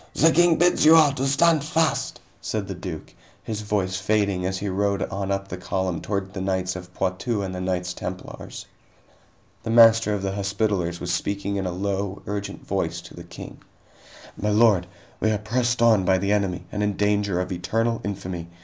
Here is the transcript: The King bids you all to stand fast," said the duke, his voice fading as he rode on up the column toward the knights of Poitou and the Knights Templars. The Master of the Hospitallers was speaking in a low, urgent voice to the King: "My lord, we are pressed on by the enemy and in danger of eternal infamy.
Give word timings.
The 0.15 0.31
King 0.31 0.55
bids 0.57 0.83
you 0.83 0.95
all 0.95 1.11
to 1.11 1.27
stand 1.27 1.63
fast," 1.63 2.19
said 2.41 2.67
the 2.67 2.73
duke, 2.73 3.13
his 3.43 3.61
voice 3.61 3.97
fading 3.97 4.47
as 4.47 4.57
he 4.57 4.67
rode 4.67 5.03
on 5.03 5.29
up 5.29 5.47
the 5.47 5.57
column 5.57 6.01
toward 6.01 6.33
the 6.33 6.41
knights 6.41 6.75
of 6.75 6.91
Poitou 6.95 7.43
and 7.43 7.53
the 7.53 7.61
Knights 7.61 7.93
Templars. 7.93 8.65
The 9.61 9.69
Master 9.69 10.15
of 10.15 10.23
the 10.23 10.31
Hospitallers 10.31 10.99
was 10.99 11.13
speaking 11.13 11.55
in 11.57 11.67
a 11.67 11.71
low, 11.71 12.23
urgent 12.25 12.65
voice 12.65 12.99
to 13.01 13.13
the 13.13 13.23
King: 13.23 13.59
"My 14.35 14.49
lord, 14.49 14.87
we 15.19 15.29
are 15.29 15.37
pressed 15.37 15.83
on 15.83 16.03
by 16.03 16.17
the 16.17 16.31
enemy 16.31 16.65
and 16.71 16.81
in 16.81 16.97
danger 16.97 17.39
of 17.39 17.51
eternal 17.51 18.01
infamy. 18.03 18.47